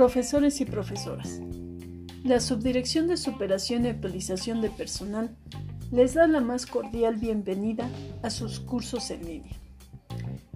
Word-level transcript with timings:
Profesores 0.00 0.62
y 0.62 0.64
profesoras. 0.64 1.42
La 2.24 2.40
Subdirección 2.40 3.06
de 3.06 3.18
Superación 3.18 3.84
y 3.84 3.88
Actualización 3.88 4.62
de 4.62 4.70
Personal 4.70 5.36
les 5.92 6.14
da 6.14 6.26
la 6.26 6.40
más 6.40 6.64
cordial 6.64 7.16
bienvenida 7.16 7.86
a 8.22 8.30
sus 8.30 8.60
cursos 8.60 9.10
en 9.10 9.26
línea. 9.26 9.52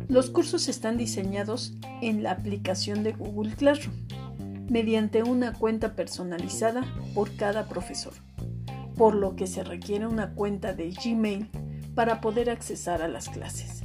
Los 0.09 0.31
cursos 0.31 0.67
están 0.69 0.97
diseñados 0.97 1.75
en 2.01 2.23
la 2.23 2.31
aplicación 2.31 3.03
de 3.03 3.13
Google 3.13 3.55
Classroom, 3.55 3.95
mediante 4.71 5.23
una 5.23 5.53
cuenta 5.53 5.95
personalizada 5.95 6.83
por 7.13 7.37
cada 7.37 7.69
profesor, 7.69 8.15
por 8.97 9.15
lo 9.15 9.37
que 9.37 9.47
se 9.47 9.63
requiere 9.63 10.07
una 10.07 10.33
cuenta 10.33 10.73
de 10.73 10.91
Gmail 10.91 11.51
para 11.95 12.23
poder 12.23 12.49
accesar 12.49 13.03
a 13.03 13.09
las 13.09 13.29
clases. 13.29 13.83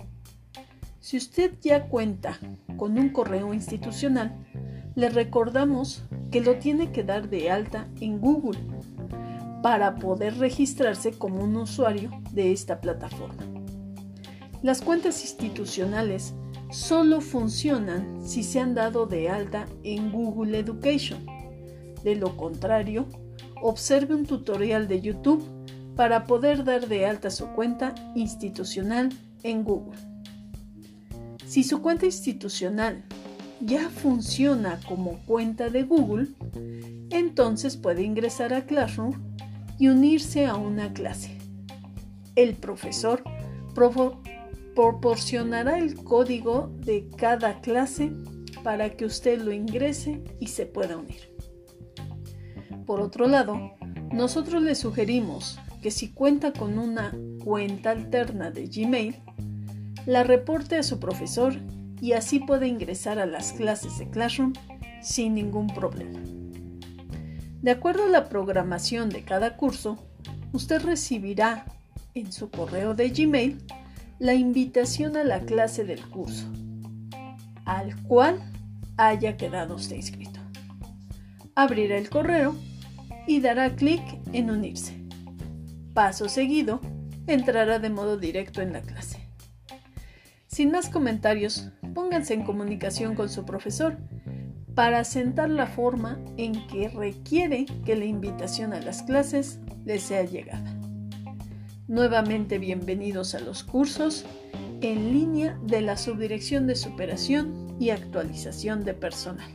Si 1.01 1.17
usted 1.17 1.55
ya 1.59 1.89
cuenta 1.89 2.39
con 2.77 2.97
un 2.97 3.09
correo 3.09 3.53
institucional, 3.53 4.37
le 4.99 5.07
recordamos 5.09 6.03
que 6.29 6.41
lo 6.41 6.57
tiene 6.57 6.91
que 6.91 7.03
dar 7.03 7.29
de 7.29 7.49
alta 7.49 7.87
en 8.01 8.19
Google 8.19 8.59
para 9.63 9.95
poder 9.95 10.37
registrarse 10.37 11.13
como 11.13 11.41
un 11.41 11.55
usuario 11.55 12.11
de 12.33 12.51
esta 12.51 12.81
plataforma. 12.81 13.41
Las 14.61 14.81
cuentas 14.81 15.21
institucionales 15.21 16.33
solo 16.69 17.21
funcionan 17.21 18.19
si 18.27 18.43
se 18.43 18.59
han 18.59 18.75
dado 18.75 19.05
de 19.05 19.29
alta 19.29 19.67
en 19.83 20.11
Google 20.11 20.59
Education. 20.59 21.25
De 22.03 22.15
lo 22.15 22.35
contrario, 22.35 23.07
observe 23.61 24.15
un 24.15 24.25
tutorial 24.25 24.89
de 24.89 24.99
YouTube 24.99 25.43
para 25.95 26.25
poder 26.25 26.65
dar 26.65 26.89
de 26.89 27.05
alta 27.05 27.29
su 27.29 27.47
cuenta 27.47 27.95
institucional 28.15 29.13
en 29.43 29.63
Google. 29.63 29.97
Si 31.45 31.63
su 31.63 31.81
cuenta 31.81 32.05
institucional 32.05 33.05
ya 33.61 33.89
funciona 33.89 34.79
como 34.87 35.19
cuenta 35.25 35.69
de 35.69 35.83
Google, 35.83 36.27
entonces 37.09 37.77
puede 37.77 38.03
ingresar 38.03 38.53
a 38.53 38.65
Classroom 38.65 39.13
y 39.77 39.87
unirse 39.87 40.45
a 40.45 40.55
una 40.55 40.93
clase. 40.93 41.37
El 42.35 42.55
profesor 42.55 43.23
proporcionará 44.75 45.77
el 45.77 45.95
código 45.95 46.71
de 46.79 47.07
cada 47.17 47.61
clase 47.61 48.11
para 48.63 48.95
que 48.95 49.05
usted 49.05 49.41
lo 49.41 49.51
ingrese 49.51 50.23
y 50.39 50.47
se 50.47 50.65
pueda 50.65 50.97
unir. 50.97 51.35
Por 52.85 53.01
otro 53.01 53.27
lado, 53.27 53.73
nosotros 54.11 54.63
le 54.63 54.75
sugerimos 54.75 55.59
que 55.81 55.91
si 55.91 56.11
cuenta 56.11 56.51
con 56.51 56.77
una 56.77 57.15
cuenta 57.43 57.91
alterna 57.91 58.51
de 58.51 58.67
Gmail, 58.67 59.15
la 60.05 60.23
reporte 60.23 60.75
a 60.77 60.83
su 60.83 60.99
profesor 60.99 61.53
y 62.01 62.13
así 62.13 62.39
puede 62.39 62.67
ingresar 62.67 63.19
a 63.19 63.25
las 63.25 63.53
clases 63.53 63.97
de 63.97 64.09
Classroom 64.09 64.53
sin 65.01 65.35
ningún 65.35 65.67
problema. 65.67 66.19
De 67.61 67.71
acuerdo 67.71 68.05
a 68.05 68.09
la 68.09 68.29
programación 68.29 69.09
de 69.09 69.23
cada 69.23 69.57
curso, 69.57 69.97
usted 70.53 70.81
recibirá 70.81 71.65
en 72.13 72.31
su 72.31 72.49
correo 72.49 72.93
de 72.93 73.09
Gmail 73.09 73.61
la 74.17 74.33
invitación 74.33 75.17
a 75.17 75.23
la 75.23 75.41
clase 75.41 75.83
del 75.83 76.01
curso, 76.09 76.47
al 77.65 78.01
cual 78.03 78.39
haya 78.97 79.37
quedado 79.37 79.75
usted 79.75 79.95
inscrito. 79.95 80.39
Abrirá 81.55 81.97
el 81.97 82.09
correo 82.09 82.55
y 83.27 83.41
dará 83.41 83.75
clic 83.75 84.01
en 84.33 84.49
unirse. 84.49 84.95
Paso 85.93 86.29
seguido, 86.29 86.81
entrará 87.27 87.79
de 87.79 87.89
modo 87.89 88.17
directo 88.17 88.61
en 88.61 88.73
la 88.73 88.81
clase. 88.81 89.28
Sin 90.59 90.71
más 90.71 90.89
comentarios, 90.89 91.69
pónganse 91.93 92.33
en 92.33 92.43
comunicación 92.43 93.15
con 93.15 93.29
su 93.29 93.45
profesor 93.45 93.95
para 94.75 95.05
sentar 95.05 95.49
la 95.49 95.67
forma 95.67 96.19
en 96.35 96.67
que 96.67 96.89
requiere 96.89 97.65
que 97.85 97.95
la 97.95 98.03
invitación 98.03 98.73
a 98.73 98.81
las 98.81 99.01
clases 99.03 99.59
les 99.85 100.03
sea 100.03 100.25
llegada. 100.25 100.75
Nuevamente 101.87 102.59
bienvenidos 102.59 103.35
a 103.35 103.39
los 103.39 103.63
cursos 103.63 104.25
en 104.81 105.13
línea 105.13 105.57
de 105.63 105.79
la 105.79 105.95
Subdirección 105.95 106.67
de 106.67 106.75
Superación 106.75 107.77
y 107.79 107.91
Actualización 107.91 108.83
de 108.83 108.95
Personal. 108.95 109.49